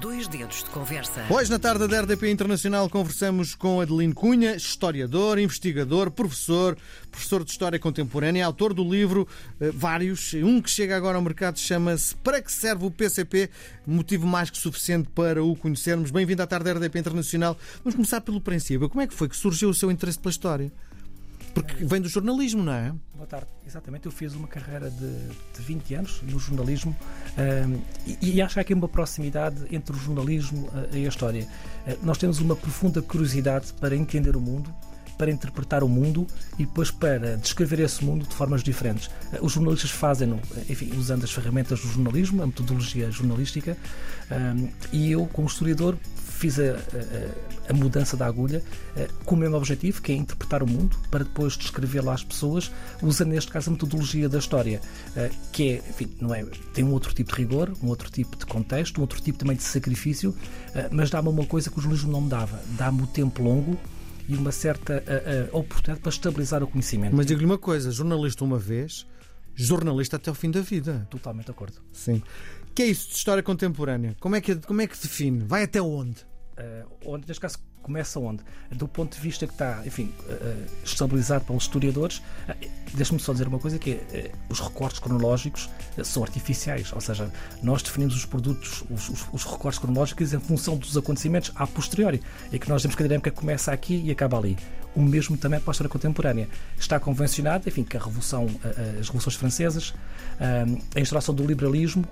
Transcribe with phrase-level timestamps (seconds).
[0.00, 1.24] Dois dedos de conversa.
[1.30, 6.76] Hoje, na tarde da RDP Internacional, conversamos com Adelino Cunha, historiador, investigador, professor,
[7.10, 9.28] professor de História Contemporânea, autor do livro
[9.60, 10.34] eh, vários.
[10.34, 13.48] Um que chega agora ao mercado chama-se Para que serve o PCP?
[13.86, 16.10] Motivo mais que suficiente para o conhecermos.
[16.10, 17.56] Bem-vindo à tarde da RDP Internacional.
[17.84, 18.88] Vamos começar pelo princípio.
[18.88, 20.72] Como é que foi que surgiu o seu interesse pela história?
[21.54, 22.92] Porque vem do jornalismo, não é?
[23.14, 23.46] Boa tarde.
[23.64, 26.94] Exatamente, eu fiz uma carreira de, de 20 anos no jornalismo
[27.38, 31.08] um, e, e, acho que há aqui uma proximidade entre o jornalismo uh, e a
[31.08, 31.48] história.
[31.86, 34.74] Uh, nós temos uma profunda curiosidade para entender o mundo,
[35.16, 36.26] para interpretar o mundo
[36.58, 39.06] e depois para descrever esse mundo de formas diferentes.
[39.06, 43.76] Uh, os jornalistas fazem-no, enfim, usando as ferramentas do jornalismo, a metodologia jornalística,
[44.30, 48.62] um, e eu, como historiador, fiz a, a, a, mudança da agulha
[49.24, 52.70] com o mesmo objetivo, que é interpretar o mundo, para depois descrever lá às pessoas,
[53.00, 54.80] usando neste caso a metodologia da história,
[55.52, 58.44] que é, enfim, não é, tem um outro tipo de rigor, um outro tipo de
[58.46, 60.34] contexto, um outro tipo também de sacrifício,
[60.90, 63.78] mas dá-me uma coisa que o jornalismo não me dava, dá-me o tempo longo
[64.28, 65.04] e uma certa
[65.52, 67.14] oportunidade para estabilizar o conhecimento.
[67.14, 69.06] Mas digo-lhe uma coisa, jornalista uma vez,
[69.54, 71.06] jornalista até o fim da vida.
[71.10, 71.76] Totalmente de acordo.
[71.92, 72.22] Sim.
[72.70, 74.16] O que é isso de história contemporânea?
[74.18, 75.44] Como é que, como é que define?
[75.44, 76.26] Vai até onde?
[76.56, 78.42] Uh, onde, neste caso, começa onde?
[78.70, 83.48] Do ponto de vista que está, enfim, uh, estabilizado pelos historiadores, uh, deixe-me só dizer
[83.48, 85.68] uma coisa, que é, os recortes cronológicos
[86.04, 90.76] são artificiais, ou seja, nós definimos os produtos, os, os, os, recortes cronológicos em função
[90.76, 94.38] dos acontecimentos a posteriori, e que nós temos que a dinâmica começa aqui e acaba
[94.38, 94.56] ali.
[94.96, 96.48] O mesmo também para a história contemporânea.
[96.78, 98.46] Está convencionado, enfim, que a revolução,
[99.00, 99.92] as revoluções francesas,
[100.94, 102.04] a instauração do liberalismo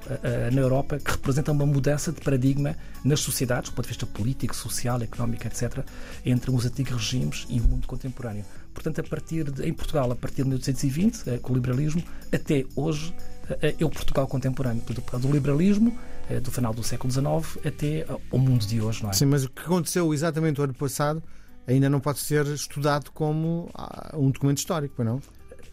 [0.52, 4.54] na Europa, que representa uma mudança de paradigma nas sociedades, do ponto de vista político,
[4.56, 5.84] social, económico, etc.,
[6.26, 8.44] entre os antigos regimes e o mundo contemporâneo.
[8.74, 13.14] Portanto, a partir de, em Portugal, a partir de 1820, com o liberalismo, até hoje,
[13.60, 14.82] é o Portugal contemporâneo,
[15.20, 15.96] do liberalismo,
[16.42, 19.12] do final do século XIX, até o mundo de hoje, não é?
[19.12, 21.22] Sim, mas o que aconteceu exatamente o ano passado
[21.66, 23.70] ainda não pode ser estudado como
[24.14, 25.20] um documento histórico, não?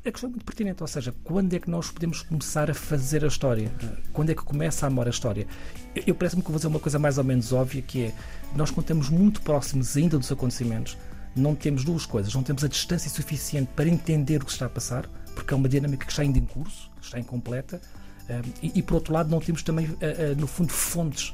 [0.06, 3.24] A questão é muito pertinente, ou seja, quando é que nós podemos começar a fazer
[3.26, 3.70] a história?
[4.14, 5.46] Quando é que começa a amar a história?
[5.94, 8.14] Eu, eu parece-me que vou fazer uma coisa mais ou menos óbvia, que é,
[8.56, 10.98] nós estamos muito próximos ainda dos acontecimentos,
[11.36, 14.70] não temos duas coisas, não temos a distância suficiente para entender o que está a
[14.70, 17.82] passar, porque é uma dinâmica que está ainda em curso, está incompleta,
[18.64, 19.90] e, e por outro lado não temos também,
[20.38, 21.34] no fundo, fontes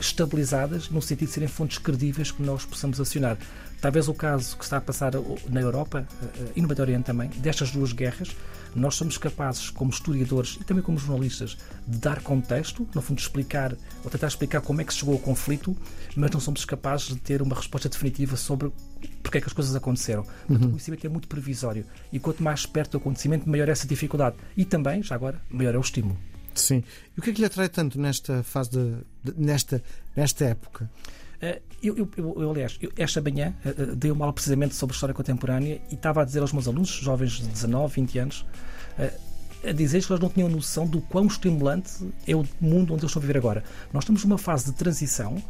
[0.00, 3.36] estabilizadas, no sentido de serem fontes credíveis que nós possamos acionar.
[3.80, 5.12] Talvez o caso que está a passar
[5.50, 6.08] na Europa
[6.56, 8.34] e no Médio Oriente também, destas duas guerras,
[8.74, 11.56] nós somos capazes, como historiadores e também como jornalistas,
[11.86, 15.20] de dar contexto, no fundo, explicar ou tentar explicar como é que se chegou ao
[15.20, 15.76] conflito,
[16.16, 18.72] mas não somos capazes de ter uma resposta definitiva sobre
[19.22, 20.26] porque é que as coisas aconteceram.
[20.48, 20.56] Uhum.
[20.56, 24.36] O conhecimento é muito previsório e quanto mais perto do acontecimento, maior é essa dificuldade.
[24.56, 26.18] E também, já agora, maior é o estímulo.
[26.54, 26.82] Sim.
[27.16, 29.82] E o que é que lhe atrai tanto nesta fase de, de nesta,
[30.16, 30.90] nesta época?
[31.82, 35.80] Eu, eu, eu, aliás, eu, esta manhã uh, dei uma aula precisamente sobre história contemporânea
[35.90, 38.46] e estava a dizer aos meus alunos, jovens de 19, 20 anos,
[39.62, 41.92] a dizer que eles não tinham noção do quão estimulante
[42.26, 43.64] é o mundo onde eles estão a viver agora.
[43.92, 45.42] Nós estamos numa fase de transição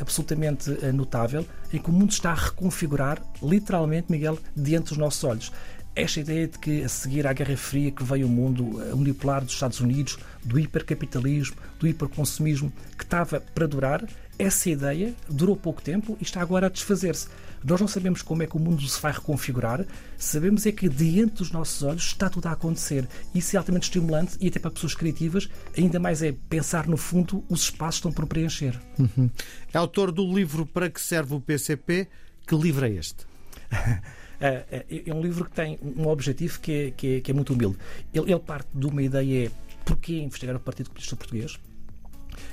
[0.00, 5.52] absolutamente notável em que o mundo está a reconfigurar, literalmente, Miguel, diante dos nossos olhos
[5.94, 9.52] esta ideia de que a seguir à Guerra Fria que veio o mundo unipolar dos
[9.54, 14.04] Estados Unidos, do hipercapitalismo, do hiperconsumismo, que estava para durar,
[14.38, 17.28] essa ideia durou pouco tempo e está agora a desfazer-se.
[17.64, 19.86] Nós não sabemos como é que o mundo se vai reconfigurar,
[20.18, 23.06] sabemos é que diante dos nossos olhos está tudo a acontecer.
[23.34, 27.44] Isso é altamente estimulante e até para pessoas criativas, ainda mais é pensar no fundo
[27.48, 28.80] os espaços estão por preencher.
[28.98, 29.30] Uhum.
[29.72, 32.08] É autor do livro Para que serve o PCP?
[32.46, 33.26] Que livro é este?
[34.42, 37.34] É, é, é um livro que tem um objetivo que é, que é, que é
[37.34, 37.78] muito humilde.
[38.12, 39.50] Ele, ele, parte de uma ideia: é
[39.84, 41.60] porquê investigar o Partido Comunista Português?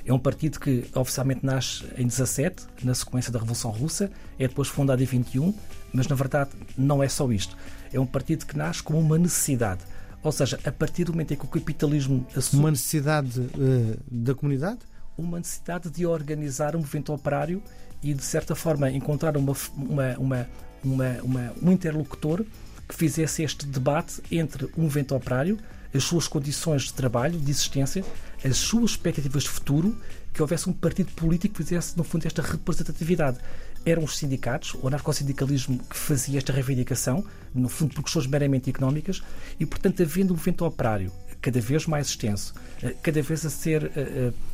[0.04, 4.68] É um partido que oficialmente nasce em 17, na sequência da Revolução Russa, é depois
[4.68, 5.52] fundado em 21,
[5.92, 7.56] mas na verdade não é só isto.
[7.92, 9.80] É um partido que nasce como uma necessidade.
[10.22, 12.62] Ou seja, a partir do momento em que o capitalismo assume.
[12.62, 14.80] Uma necessidade uh, da comunidade?
[15.16, 17.62] Uma necessidade de organizar um movimento operário
[18.02, 20.48] e, de certa forma, encontrar uma, uma, uma,
[20.84, 22.44] uma, uma, um interlocutor
[22.88, 25.58] que fizesse este debate entre o movimento operário,
[25.94, 28.04] as suas condições de trabalho, de existência,
[28.44, 29.96] as suas expectativas de futuro,
[30.32, 33.38] que houvesse um partido político que fizesse, no fundo, esta representatividade.
[33.84, 37.24] Eram os sindicatos, o anarcossindicalismo que fazia esta reivindicação,
[37.54, 39.22] no fundo por questões meramente económicas,
[39.58, 42.54] e, portanto, havendo um movimento operário cada vez mais extenso,
[43.02, 43.90] cada vez a ser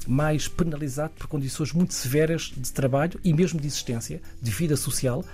[0.06, 5.24] mais penalizado por condições muito severas de trabalho e mesmo de existência, de vida social,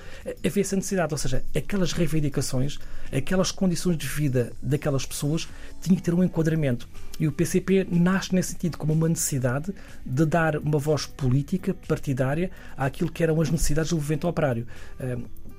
[0.44, 1.12] havia essa necessidade.
[1.12, 2.78] Ou seja, aquelas reivindicações,
[3.12, 5.48] aquelas condições de vida daquelas pessoas
[5.80, 6.88] tinham que ter um enquadramento.
[7.20, 12.50] E o PCP nasce nesse sentido como uma necessidade de dar uma voz política, partidária,
[12.76, 14.66] àquilo que eram as necessidades do movimento operário.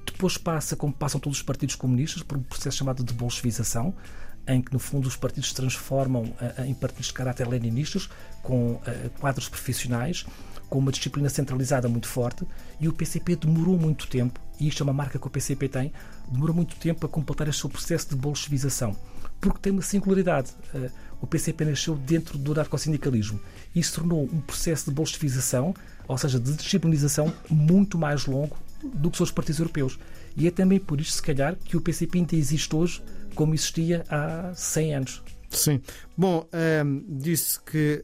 [0.06, 3.96] Depois passa, como passam todos os partidos comunistas, por um processo chamado de bolchevização,
[4.48, 8.10] em que, no fundo, os partidos se transformam uh, em partidos de caráter leninistas,
[8.42, 8.82] com uh,
[9.20, 10.26] quadros profissionais,
[10.70, 12.46] com uma disciplina centralizada muito forte,
[12.80, 15.94] e o PCP demorou muito tempo, e isto é uma marca que o PCP tem,
[16.28, 18.96] demorou muito tempo a completar este seu processo de bolchevização,
[19.40, 20.52] porque tem uma singularidade.
[20.74, 20.90] Uh,
[21.22, 23.40] o PCP nasceu dentro do anarcossindicalismo
[23.74, 25.74] e tornou um processo de bolchevização,
[26.06, 29.98] ou seja, de disciplinização, muito mais longo do que os outros partidos europeus.
[30.36, 33.02] E é também por isto, se calhar, que o PCP ainda existe hoje
[33.34, 35.24] como existia há 100 anos.
[35.50, 35.82] Sim.
[36.18, 38.04] Bom, um, ehm, disse que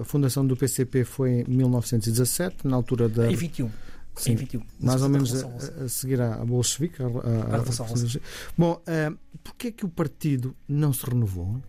[0.00, 3.30] a fundação do PCP foi em 1917, na altura da.
[3.30, 3.70] Em 21.
[4.16, 4.62] Sim, em 21.
[4.80, 5.48] Mais ou menos a,
[5.84, 7.02] a, seguir à Bolchevique.
[7.02, 8.20] A, a, a Revolução Russa.
[8.58, 11.62] Bom, um, ehm, porquê é que o partido não se renovou?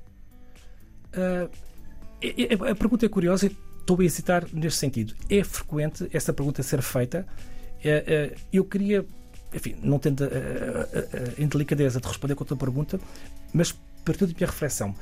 [1.15, 1.49] Uh,
[2.67, 5.13] a, a pergunta é curiosa e estou a hesitar neste sentido.
[5.29, 7.27] É frequente essa pergunta ser feita.
[7.83, 9.05] Uh, uh, eu queria
[9.53, 12.99] enfim, não tendo a, a, a indelicadeza de responder com a tua pergunta,
[13.53, 13.73] mas
[14.05, 14.95] partiu da minha reflexão.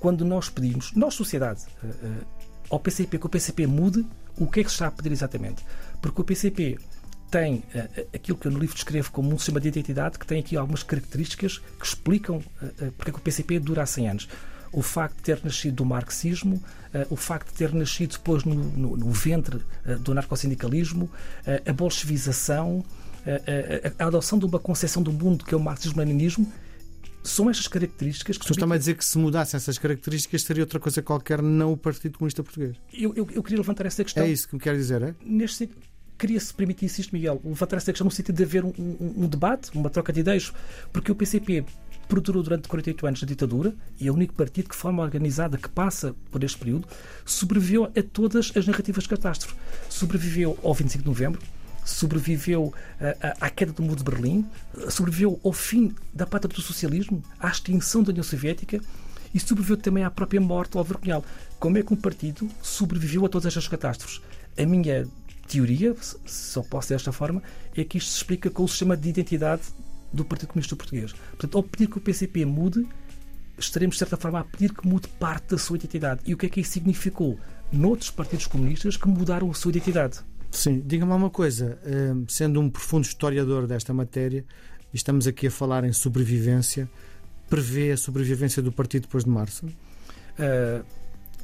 [0.00, 2.08] Quando nós pedimos, nós, sociedade, eh, eh,
[2.68, 4.06] ao PCP que o PCP mude,
[4.36, 5.64] o que é que se está a pedir exatamente?
[6.02, 6.78] Porque o PCP
[7.30, 7.62] tem uh,
[8.14, 10.82] aquilo que eu no livro descrevo como um sistema de identidade que tem aqui algumas
[10.82, 14.28] características que explicam uh, porque é que o PCP dura há 100 anos.
[14.72, 18.54] O facto de ter nascido do marxismo, uh, o facto de ter nascido depois no,
[18.54, 19.60] no, no ventre
[20.00, 21.10] do anarcossindicalismo,
[21.66, 22.84] a bolchevização,
[23.26, 26.50] a, a, a, adoção de uma concepção do mundo que é o marxismo-leninismo
[27.22, 28.44] são estas características que.
[28.44, 31.72] O senhor está-me a dizer que se mudassem essas características seria outra coisa qualquer, não
[31.72, 32.76] o Partido Comunista Português.
[32.92, 34.22] Eu, eu, eu queria levantar essa questão.
[34.22, 35.14] É isso que me quer dizer, é?
[35.24, 35.80] Neste sentido,
[36.18, 39.70] queria-se permitir isto, Miguel, levantar essa questão no sentido de haver um, um, um, debate,
[39.74, 40.52] uma troca de ideias,
[40.92, 41.64] porque o PCP
[42.08, 45.56] perdurou durante 48 anos da ditadura e é o único partido que, de forma organizada,
[45.56, 46.86] que passa por este período,
[47.24, 49.54] sobreviveu a todas as narrativas de catástrofe.
[49.88, 51.40] Sobreviveu ao 25 de novembro,
[51.84, 52.74] sobreviveu uh,
[53.40, 54.46] à queda do muro de Berlim,
[54.88, 58.80] sobreviveu ao fim da pátria do socialismo, à extinção da União Soviética
[59.34, 61.24] e sobreviveu também à própria morte ao vergonhal.
[61.58, 64.20] Como é que um partido sobreviveu a todas estas catástrofes?
[64.56, 65.06] A minha
[65.48, 65.94] teoria,
[66.24, 67.42] só posso desta forma,
[67.76, 69.62] é que isto se explica com o sistema de identidade
[70.12, 71.12] do Partido Comunista Português.
[71.12, 72.86] Portanto, ao pedir que o PCP mude,
[73.58, 76.20] estaremos, de certa forma, a pedir que mude parte da sua identidade.
[76.24, 77.38] E o que é que isso significou?
[77.72, 80.20] Noutros partidos comunistas que mudaram a sua identidade.
[80.54, 84.44] Sim, diga-me uma coisa, hum, sendo um profundo historiador desta matéria,
[84.92, 86.88] e estamos aqui a falar em sobrevivência,
[87.50, 89.66] prevê a sobrevivência do partido depois de março?
[89.66, 90.84] Uh,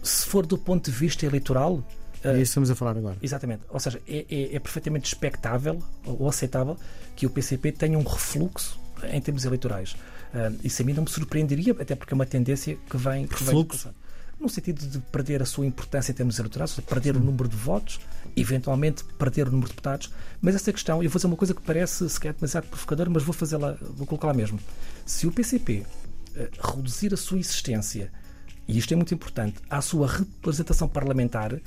[0.03, 1.85] se for do ponto de vista eleitoral.
[2.23, 3.17] É isso que estamos a falar agora.
[3.21, 3.63] Exatamente.
[3.69, 6.77] Ou seja, é, é, é perfeitamente expectável ou aceitável
[7.17, 8.79] que o PCP tenha um refluxo
[9.11, 9.93] em termos eleitorais.
[10.33, 13.27] Uh, isso a mim não me surpreenderia, até porque é uma tendência que vem.
[13.27, 13.89] Que refluxo?
[13.89, 14.10] Vem
[14.41, 18.01] no sentido de perder a sua importância em termos eleitorais, perder o número de votos,
[18.37, 20.11] eventualmente perder o número de deputados.
[20.41, 23.35] Mas essa questão, eu vou fazer uma coisa que parece sequer demasiado provocadora, mas vou
[23.35, 24.59] fazê-la, vou colocá-la mesmo.
[25.05, 25.85] Se o PCP
[26.35, 28.11] eh, reduzir a sua existência,
[28.67, 31.61] e isto é muito importante, à sua representação parlamentar,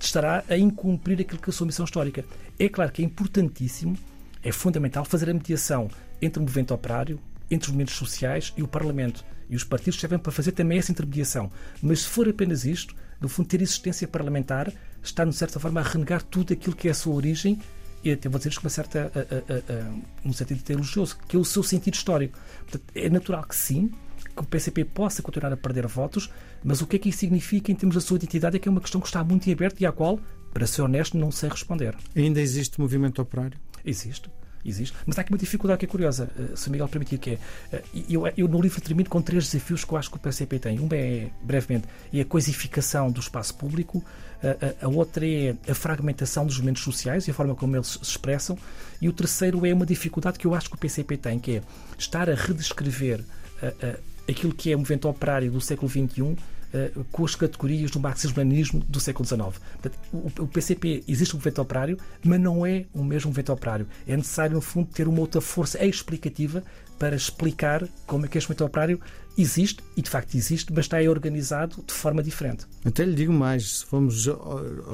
[0.00, 2.24] estará a incumprir aquilo que é a sua missão histórica.
[2.58, 3.98] É claro que é importantíssimo,
[4.42, 5.90] é fundamental fazer a mediação
[6.22, 7.18] entre o movimento operário,
[7.50, 9.24] entre os movimentos sociais e o Parlamento.
[9.48, 11.50] E os partidos servem para fazer também essa intermediação.
[11.80, 14.72] Mas se for apenas isto, no fundo, ter existência parlamentar
[15.02, 17.58] está, de certa forma, a renegar tudo aquilo que é a sua origem
[18.04, 21.18] e até vou dizer isto com uma certa, a, a, a, um sentido de elogioso,
[21.26, 22.38] que é o seu sentido histórico.
[22.60, 23.90] Portanto, é natural que sim,
[24.36, 26.30] que o PCP possa continuar a perder votos,
[26.62, 28.70] mas o que é que isso significa em termos da sua identidade é que é
[28.70, 30.20] uma questão que está muito em aberto e à qual,
[30.52, 31.96] para ser honesto, não sei responder.
[32.14, 33.58] Ainda existe movimento operário?
[33.84, 34.30] Existe
[34.68, 34.96] existe.
[35.06, 37.38] Mas há aqui uma dificuldade que é curiosa, eh, se o Miguel permitir, que é.
[37.72, 40.58] Eh, eu, eu no livro termino com três desafios que eu acho que o PCP
[40.58, 40.80] tem.
[40.80, 44.04] Um é, brevemente, é a coisificação do espaço público,
[44.42, 47.88] a, a, a outra é a fragmentação dos movimentos sociais e a forma como eles
[47.88, 48.58] se expressam,
[49.00, 51.62] e o terceiro é uma dificuldade que eu acho que o PCP tem, que é
[51.98, 53.24] estar a redescrever
[53.62, 56.36] a, eh, aquilo que é o movimento operário do século XXI
[56.72, 59.60] eh, com as categorias do marxismo-leninismo do século XIX.
[59.80, 63.86] Portanto, o, PCP existe um movimento operário, mas não é o mesmo movimento operário.
[64.06, 66.64] É necessário, no fundo, ter uma outra força explicativa
[66.98, 69.00] para explicar como é que este movimento operário
[69.38, 72.66] existe, e de facto existe, mas está organizado de forma diferente.
[72.84, 74.28] Até lhe digo mais, se formos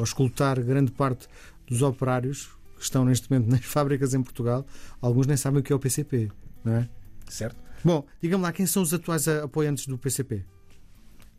[0.02, 1.26] escutar grande parte
[1.67, 4.67] dos operários que estão neste momento nas fábricas em Portugal,
[5.00, 6.31] alguns nem sabem o que é o PCP,
[6.64, 6.88] não é?
[7.29, 7.57] Certo.
[7.85, 10.45] Bom, diga-me lá, quem são os atuais apoiantes do PCP?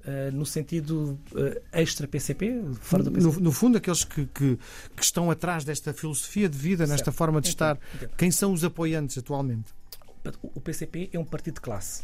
[0.05, 3.35] Uh, no sentido uh, extra-PCP, fora do PCP?
[3.35, 4.59] No, no fundo, aqueles que, que,
[4.97, 7.15] que, estão atrás desta filosofia de vida, nesta certo.
[7.15, 8.09] forma de então, estar, então.
[8.17, 9.73] quem são os apoiantes atualmente?
[10.41, 12.03] O PCP é um partido de classe,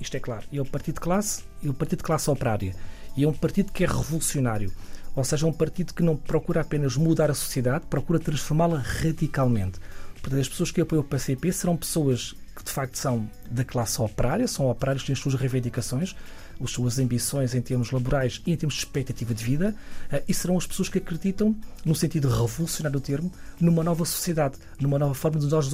[0.00, 0.44] isto é claro.
[0.52, 2.74] É um partido de classe e um partido de classe operária.
[3.16, 4.72] E é um partido que é revolucionário.
[5.14, 9.80] Ou seja, é um partido que não procura apenas mudar a sociedade, procura transformá-la radicalmente.
[10.20, 14.00] Portanto, as pessoas que apoiam o PCP serão pessoas que de facto são da classe
[14.00, 16.16] operária, são operários que têm as suas reivindicações,
[16.62, 19.74] as suas ambições em termos laborais e em termos de expectativa de vida,
[20.10, 24.56] eh, e serão as pessoas que acreditam, no sentido revolucionário do termo, numa nova sociedade,
[24.80, 25.70] numa nova forma de nós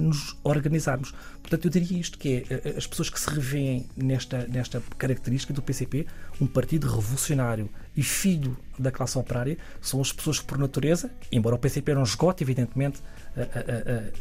[0.00, 1.12] nos organizarmos.
[1.40, 5.52] Portanto, eu diria isto, que é eh, as pessoas que se revêem nesta, nesta característica
[5.52, 6.06] do PCP,
[6.40, 11.56] um partido revolucionário e filho da classe operária, são as pessoas que, por natureza, embora
[11.56, 13.00] o PCP não esgote, evidentemente,
[13.36, 14.12] eh,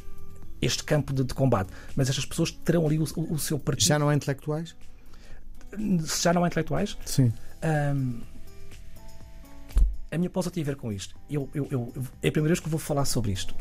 [0.62, 1.70] este campo de, de, combate.
[1.96, 3.88] Mas estas pessoas terão ali o, o, o, seu partido.
[3.88, 4.76] Já não há intelectuais?
[6.22, 6.98] Já não há intelectuais?
[7.06, 7.32] Sim.
[7.64, 8.22] Um,
[10.12, 11.16] a minha pausa tem a ver com isto.
[11.30, 13.54] Eu, eu, eu, é a primeira vez que vou falar sobre isto.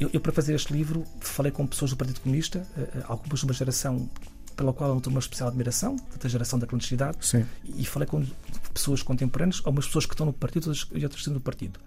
[0.00, 2.66] Eu, eu, para fazer este livro, falei com pessoas do Partido Comunista,
[3.06, 4.08] algumas de uma geração
[4.56, 7.44] pela qual eu tenho uma especial admiração, da geração da clandestinidade, Sim.
[7.64, 8.24] e falei com
[8.72, 11.78] pessoas contemporâneas, algumas pessoas que estão no partido e outras que estão no partido.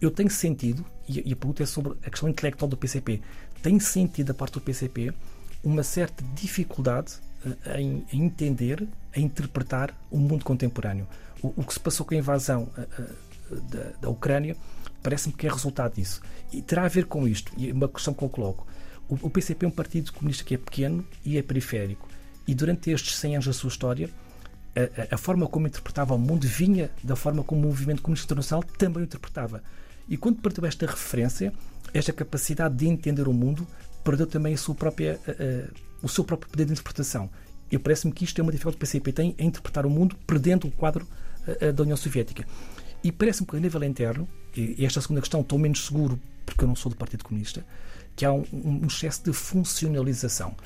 [0.00, 3.20] Eu tenho sentido, e a pergunta é sobre a questão intelectual do PCP,
[3.62, 5.12] tenho sentido da parte do PCP
[5.62, 7.14] uma certa dificuldade
[7.76, 11.06] em, entender, a interpretar o mundo contemporâneo.
[11.42, 12.68] O, o, que se passou com a invasão
[13.50, 14.56] da, da, Ucrânia
[15.02, 16.20] parece-me que é resultado disso.
[16.52, 18.66] E terá a ver com isto, e uma questão que eu coloco.
[19.08, 22.08] O, o PCP é um partido comunista que é pequeno e é periférico.
[22.46, 24.10] E durante estes 100 anos da sua história,
[24.74, 28.62] a, a, forma como interpretava o mundo vinha da forma como o movimento comunista internacional
[28.62, 29.62] também o interpretava.
[30.08, 31.52] E quando perdeu esta referência,
[31.92, 33.66] esta capacidade de entender o mundo,
[34.08, 37.28] perdeu também a sua própria, uh, o seu próprio poder de interpretação.
[37.70, 40.16] E parece-me que isto é uma dificuldade que o PCP tem em interpretar o mundo
[40.26, 41.06] perdendo o quadro
[41.46, 42.46] uh, da União Soviética.
[43.04, 46.68] E parece-me que a nível interno, e esta segunda questão estou menos seguro porque eu
[46.68, 47.64] não sou do Partido Comunista,
[48.16, 50.56] que há um, um excesso de funcionalização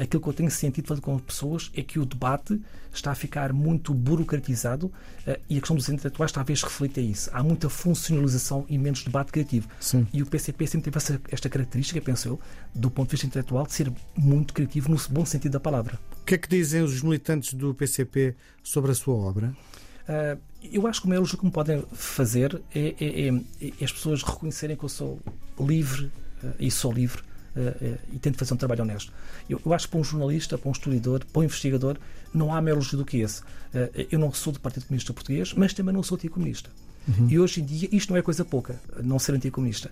[0.00, 2.60] aquilo que eu tenho sentido falando com pessoas é que o debate
[2.92, 4.92] está a ficar muito burocratizado
[5.26, 7.30] eh, e a questão dos intelectuais talvez reflita isso.
[7.32, 9.68] Há muita funcionalização e menos debate criativo.
[9.80, 10.06] Sim.
[10.12, 12.40] E o PCP sempre teve essa, esta característica, penso eu,
[12.74, 15.98] do ponto de vista intelectual, de ser muito criativo no bom sentido da palavra.
[16.20, 19.54] O que é que dizem os militantes do PCP sobre a sua obra?
[20.02, 23.84] Uh, eu acho que o maior elogio que me podem fazer é, é, é, é,
[23.84, 25.20] as pessoas reconhecerem que eu sou
[25.58, 26.06] livre
[26.42, 27.22] uh, e sou livre
[27.56, 29.12] uh, e tento fazer um trabalho honesto.
[29.48, 31.96] Eu, eu, acho que para um jornalista, para um historiador, para um investigador,
[32.32, 33.42] não há maior elogio do que esse.
[33.42, 36.70] Uh, eu não sou do Partido Comunista Português, mas também não sou anticomunista.
[37.06, 37.26] Uhum.
[37.28, 39.90] E hoje em dia isto não é coisa pouca, não ser anticomunista.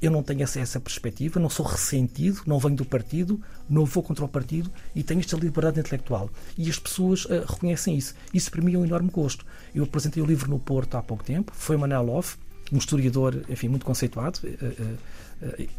[0.00, 4.02] eu não tenho essa, essa perspectiva, não sou ressentido, não venho do partido, não vou
[4.02, 6.30] contra o partido e tenho esta liberdade intelectual.
[6.58, 8.14] E as pessoas uh, reconhecem isso.
[8.32, 9.44] Isso para mim é um enorme gosto.
[9.74, 12.34] Eu apresentei o livro no Porto há pouco tempo, foi Manel Love,
[12.72, 14.98] um historiador, enfim, muito conceituado uh, uh,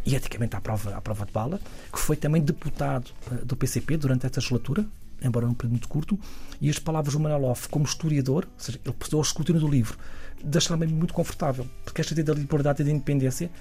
[0.05, 1.59] e eticamente à prova, à prova de bala,
[1.91, 3.11] que foi também deputado
[3.43, 4.85] do PCP durante esta legislatura,
[5.21, 6.19] embora um período muito curto,
[6.59, 9.97] e as palavras do Manaloff como historiador, ou seja, ele postou o escrutínio do livro,
[10.43, 13.51] deixaram-me muito confortável, porque esta ideia da liberdade e da independência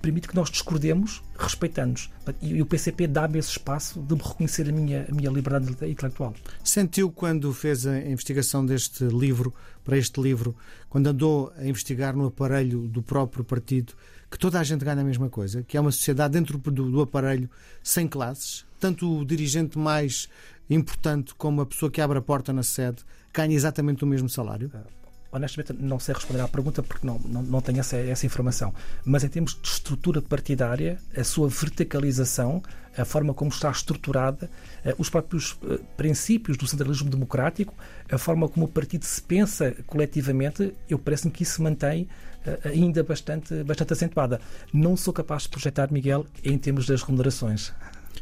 [0.00, 2.10] permite que nós discordemos respeitando-nos.
[2.40, 6.34] E o PCP dá-me esse espaço de me reconhecer a minha, a minha liberdade intelectual.
[6.62, 10.54] Sentiu quando fez a investigação deste livro, para este livro,
[10.88, 13.94] quando andou a investigar no aparelho do próprio partido,
[14.30, 17.00] que toda a gente ganha a mesma coisa, que é uma sociedade dentro do, do
[17.00, 17.48] aparelho
[17.82, 20.28] sem classes, tanto o dirigente mais
[20.68, 23.02] importante como a pessoa que abre a porta na sede
[23.32, 24.70] ganha exatamente o mesmo salário?
[24.74, 24.97] Ah,
[25.30, 28.72] honestamente não sei responder à pergunta porque não, não, não tenho essa, essa informação.
[29.04, 32.62] Mas em termos de estrutura partidária, a sua verticalização,
[32.96, 34.50] a forma como está estruturada,
[34.84, 37.74] eh, os próprios eh, princípios do centralismo democrático,
[38.10, 42.08] a forma como o partido se pensa coletivamente, eu parece-me que isso se mantém
[42.44, 44.40] eh, ainda bastante, bastante acentuada.
[44.72, 47.72] Não sou capaz de projetar, Miguel, em termos das remunerações.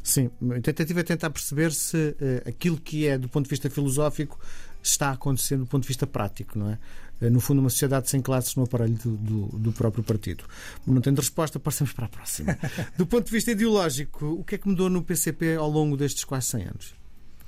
[0.03, 2.15] Sim, a tentativa é tentar perceber se
[2.47, 4.39] aquilo que é, do ponto de vista filosófico,
[4.87, 6.79] está acontecendo do ponto de vista prático, não é?
[7.21, 10.45] Uh, no fundo, uma sociedade sem classes no aparelho do, do, do próprio partido.
[10.87, 12.59] Não tendo resposta, passamos para a próxima.
[12.97, 16.25] do ponto de vista ideológico, o que é que mudou no PCP ao longo destes
[16.25, 16.95] quase 100 anos?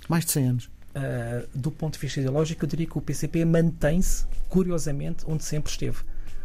[0.09, 0.64] Mais de 100 anos.
[0.64, 5.71] Uh, do ponto de vista ideológico, eu diria que o PCP mantém-se, curiosamente, onde sempre
[5.71, 5.99] esteve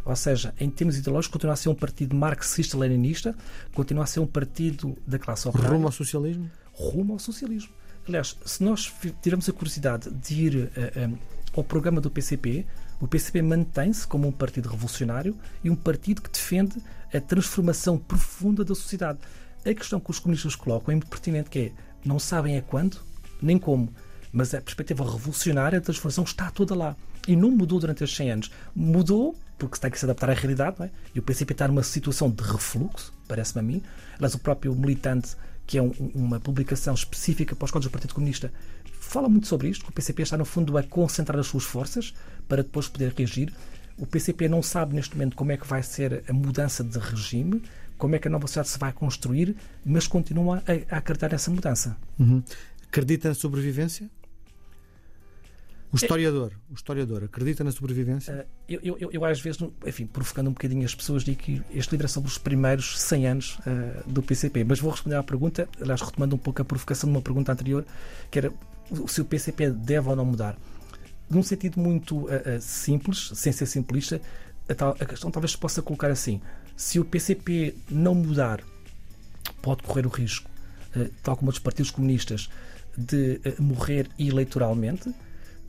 [0.04, 3.34] ou seja, em termos ideológicos, continua a ser um partido marxista-leninista,
[3.72, 5.72] continua a ser um partido da classe operária.
[5.72, 6.50] Rumo ao socialismo?
[6.72, 7.72] Rumo ao socialismo.
[8.06, 8.92] Aliás, se nós
[9.22, 11.18] tivermos a curiosidade de ir uh, eh, um, eh,
[11.56, 12.66] ao programa do PCP,
[13.00, 16.76] o PCP mantém-se como um partido revolucionário e um partido que defende
[17.12, 19.18] a transformação profunda da sociedade.
[19.64, 21.72] A questão que os comunistas colocam é muito pertinente, que é
[22.04, 23.00] não sabem a quando
[23.40, 23.92] nem como,
[24.32, 26.96] Mas a perspectiva revolucionária da transformação está toda lá.
[27.28, 28.50] E não mudou durante estes 100 anos.
[28.74, 30.90] Mudou porque tem que se adaptar à realidade, não é?
[31.14, 33.82] E o PCP está numa situação de refluxo, parece-me a mim.
[34.16, 38.14] Aliás, o próprio militante, que é um, uma publicação específica para os códigos do Partido
[38.14, 38.52] Comunista,
[39.00, 42.14] fala muito sobre isto, que o PCP está, no fundo, a concentrar as suas forças
[42.48, 43.52] para depois poder reagir.
[43.96, 47.62] O PCP não sabe neste momento como é que vai ser a mudança de regime,
[47.96, 51.50] como é que a nova sociedade se vai construir, mas continua a, a acreditar nessa
[51.50, 51.96] mudança.
[52.18, 52.42] Uhum.
[52.88, 54.10] Acredita na sobrevivência?
[55.94, 58.34] O historiador, o historiador acredita na sobrevivência?
[58.68, 61.92] Uh, eu, eu, eu, às vezes, enfim, provocando um bocadinho as pessoas, digo que este
[61.92, 64.64] livro é sobre os primeiros 100 anos uh, do PCP.
[64.64, 67.86] Mas vou responder à pergunta, aliás, retomando um pouco a provocação de uma pergunta anterior,
[68.28, 68.52] que era
[69.06, 70.58] se o PCP deve ou não mudar.
[71.30, 74.20] Num sentido muito uh, simples, sem ser simplista,
[74.68, 76.40] a, tal, a questão talvez se possa colocar assim:
[76.76, 78.64] se o PCP não mudar,
[79.62, 80.50] pode correr o risco,
[81.22, 82.50] tal como os partidos comunistas,
[82.98, 85.14] de morrer eleitoralmente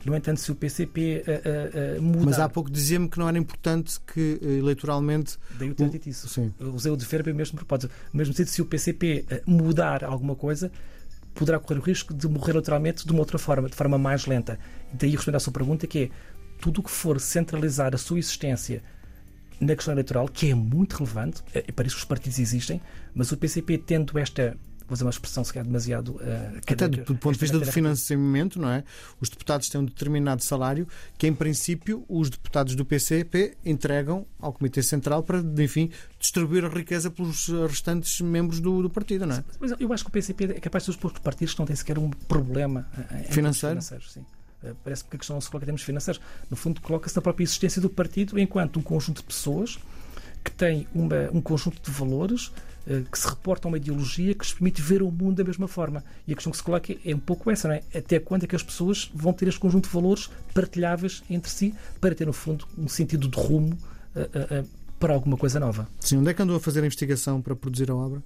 [0.04, 2.24] no entanto, se o PCP uh, uh, mudar...
[2.24, 5.36] Mas há pouco dizia-me que não era importante que eleitoralmente...
[5.58, 6.28] Daí eu ter dito isso.
[6.28, 6.52] Sim.
[6.60, 7.92] Usei o de verbo mesmo propósito.
[8.12, 10.70] Mesmo sentido, se o PCP mudar alguma coisa,
[11.34, 14.58] poderá correr o risco de morrer eleitoralmente de uma outra forma, de forma mais lenta.
[14.92, 16.10] Daí responder à sua pergunta, que é
[16.60, 18.82] tudo o que for centralizar a sua existência
[19.60, 22.80] na questão eleitoral, que é muito relevante, é para isso que os partidos existem,
[23.14, 26.12] mas o PCP tendo esta vou usar uma expressão se calhar demasiado.
[26.12, 28.84] Uh, Até do, do ponto de vista do financiamento, não é?
[29.20, 30.86] Os deputados têm um determinado salário
[31.18, 36.68] que, em princípio, os deputados do PCP entregam ao Comitê Central para, enfim, distribuir a
[36.68, 39.44] riqueza pelos restantes membros do, do partido, não é?
[39.60, 41.76] Mas eu acho que o PCP é capaz de ser os partidos que não têm
[41.76, 43.80] sequer um problema eh, financeiro.
[43.82, 44.24] sim.
[44.62, 46.20] Eh, parece que a questão não se coloca em termos financeiros.
[46.50, 49.78] No fundo, coloca-se na própria existência do partido enquanto um conjunto de pessoas
[50.44, 52.52] que tem uma, um conjunto de valores
[53.10, 56.04] que se reporta a uma ideologia que lhes permite ver o mundo da mesma forma.
[56.26, 57.82] E a questão que se coloca é um pouco essa, não é?
[57.94, 61.74] Até quando é que as pessoas vão ter este conjunto de valores partilháveis entre si
[62.00, 63.76] para ter, no fundo, um sentido de rumo
[64.14, 64.68] uh, uh,
[65.00, 65.88] para alguma coisa nova?
[65.98, 68.22] Sim, onde é que andou a fazer a investigação para produzir a obra?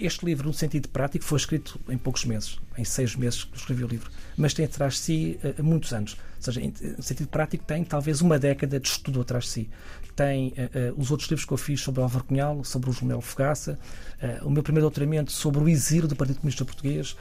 [0.00, 3.84] Este livro, no sentido prático, foi escrito em poucos meses, em seis meses que escrevi
[3.84, 6.16] o livro, mas tem atrás de si uh, muitos anos.
[6.38, 9.70] Ou seja, no sentido prático, tem talvez uma década de estudo atrás de si.
[10.16, 13.20] Tem uh, uh, os outros livros que eu fiz sobre Álvaro Cunhal, sobre o Jumel
[13.20, 13.78] Fogaça,
[14.42, 17.14] o meu primeiro doutoramento sobre o exílio do Partido Comunista Português,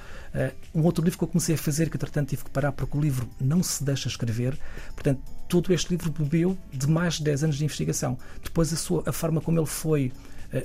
[0.73, 3.01] um outro livro que eu comecei a fazer, que entretanto tive que parar porque o
[3.01, 4.57] livro não se deixa escrever.
[4.93, 5.19] Portanto,
[5.49, 8.17] todo este livro bebeu de mais de 10 anos de investigação.
[8.41, 10.13] Depois, a, sua, a forma como ele foi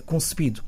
[0.07, 0.63] concebido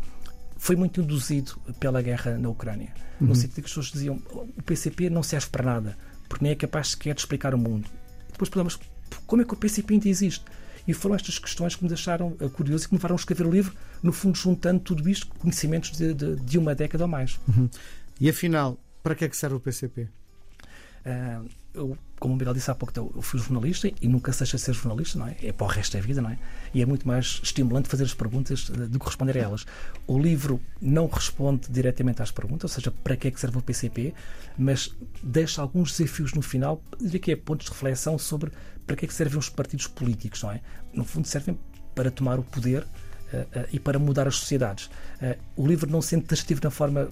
[0.62, 2.94] foi muito induzido pela guerra na Ucrânia.
[3.20, 3.26] Uhum.
[3.26, 6.54] No sentido que as pessoas diziam o PCP não serve para nada, porque nem é
[6.54, 7.88] capaz sequer de explicar o mundo.
[8.28, 8.78] E depois podemos,
[9.26, 10.44] como é que o PCP ainda existe?
[10.86, 13.46] E foram estas questões que me deixaram uh, curioso e que me levaram a escrever
[13.46, 17.38] o livro, no fundo, juntando tudo isto, conhecimentos de, de, de uma década ou mais.
[17.48, 17.68] Uhum.
[18.20, 20.08] E afinal, para que é que serve o PCP?
[21.04, 24.56] Uh, eu, como o Miguel disse há pouco, eu fui jornalista e nunca se deixa
[24.56, 25.36] de ser jornalista, não é?
[25.42, 26.38] É para o resto da vida, não é?
[26.72, 29.64] E é muito mais estimulante fazer as perguntas eh, do que responder a elas.
[30.06, 33.62] O livro não responde diretamente às perguntas, ou seja, para que é que serve o
[33.62, 34.14] PCP,
[34.56, 38.52] mas deixa alguns desafios no final, diria que é pontos de reflexão sobre
[38.86, 40.60] para que é que servem os partidos políticos, não é?
[40.92, 41.58] No fundo, servem
[41.94, 44.86] para tomar o poder uh, uh, e para mudar as sociedades.
[45.20, 47.08] Uh, o livro não sendo taxativo na forma,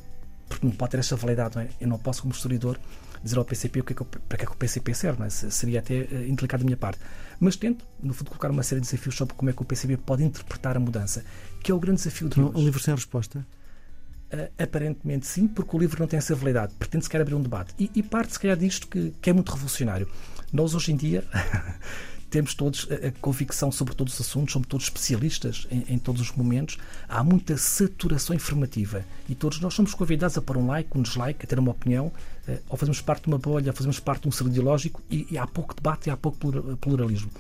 [0.49, 1.69] porque não pode ter essa validade, não é?
[1.81, 2.79] Eu não posso, como historiador,
[3.23, 5.31] dizer ao PCP o que é que, para que é que o PCP serve, é?
[5.31, 6.99] seria até uh, indelicado da minha parte.
[7.39, 9.97] Mas tento, no fundo, colocar uma série de desafios sobre como é que o PCP
[9.99, 11.25] pode interpretar a mudança,
[11.63, 12.57] que é o grande desafio de hoje.
[12.57, 13.47] Um livro sem resposta?
[14.33, 16.75] Uh, aparentemente sim, porque o livro não tem essa validade.
[16.75, 17.75] Pretende se calhar abrir um debate.
[17.79, 20.09] E, e parte, se calhar, disto que, que é muito revolucionário.
[20.53, 21.25] Nós, hoje em dia,
[22.31, 26.33] temos todos a convicção sobre todos os assuntos, somos todos especialistas em, em, todos os
[26.33, 26.79] momentos.
[27.09, 31.45] Há muita saturação informativa e todos nós somos convidados a pôr um like, um dislike,
[31.45, 32.13] a ter uma opinião,
[32.47, 35.27] eh, ou fazemos parte de uma bolha, ou fazemos parte de um círculo ideológico e,
[35.31, 36.39] e há pouco debate e há pouco
[36.77, 37.31] pluralismo.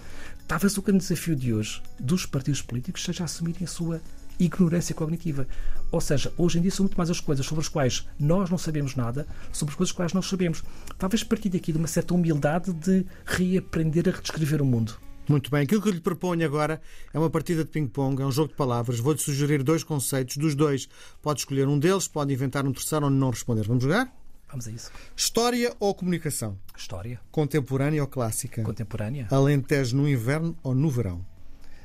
[0.49, 4.01] Talvez o grande desafio de hoje dos partidos políticos seja assumirem a sua
[4.41, 5.47] ignorância cognitiva.
[5.91, 8.59] Ou seja, hoje em dia são muito mais as coisas sobre as quais nós não
[8.59, 10.63] sabemos nada, sobre as coisas quais nós sabemos.
[10.99, 14.97] Talvez partir daqui de uma certa humildade de reaprender a redescrever o mundo.
[15.29, 16.81] Muito bem, aquilo que eu lhe proponho agora
[17.15, 18.99] é uma partida de ping-pong, é um jogo de palavras.
[18.99, 20.89] Vou-lhe sugerir dois conceitos, dos dois
[21.23, 23.65] pode escolher um deles, pode inventar um terceiro ou não responder.
[23.67, 24.13] Vamos jogar?
[24.49, 24.91] Vamos a isso.
[25.15, 26.59] História ou comunicação?
[26.77, 27.21] História.
[27.31, 28.63] Contemporânea ou clássica?
[28.65, 29.29] Contemporânea.
[29.31, 31.25] Alentejo no inverno ou no verão?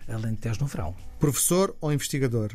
[0.08, 0.96] Alentejo no verão.
[1.20, 2.54] Professor ou investigador?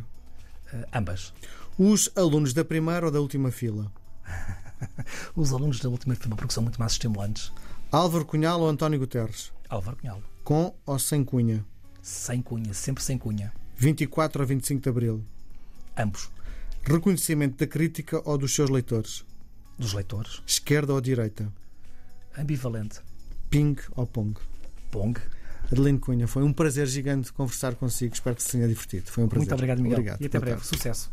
[0.73, 1.33] Uh, ambas.
[1.79, 3.91] Os alunos da primeira ou da última fila?
[5.35, 7.53] Os alunos da última fila, porque são muito mais estimulantes.
[7.91, 9.53] Álvaro Cunhal ou António Guterres?
[9.69, 10.23] Álvaro Cunhal.
[10.45, 11.65] Com ou sem cunha?
[12.03, 13.53] Sem cunha, sempre sem cunha.
[13.77, 15.25] 24 ou 25 de Abril?
[15.97, 16.31] Ambos.
[16.83, 19.25] Reconhecimento da crítica ou dos seus leitores?
[19.79, 20.43] Dos leitores.
[20.47, 21.53] Esquerda ou direita?
[22.37, 23.01] Ambivalente.
[23.51, 24.39] Ping ou Pong?
[24.91, 25.21] Pong.
[25.73, 28.13] Adelino Cunha, foi um prazer gigante conversar consigo.
[28.15, 29.11] Espero que se tenha divertido.
[29.11, 29.41] Foi um prazer.
[29.41, 29.99] Muito obrigado, Miguel.
[29.99, 30.21] Obrigado.
[30.21, 30.57] E até breve.
[30.57, 30.69] tarde.
[30.69, 31.11] Sucesso.